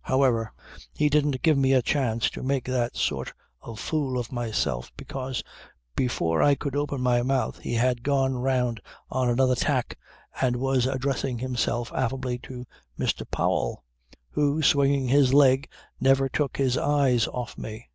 [0.00, 0.54] However
[0.94, 5.42] he didn't give me a chance to make that sort of fool of myself because
[5.94, 9.98] before I could open my mouth he had gone round on another tack
[10.40, 12.66] and was addressing himself affably to
[12.98, 13.30] Mr.
[13.30, 13.84] Powell
[14.30, 15.68] who swinging his leg
[16.00, 17.90] never took his eyes off me.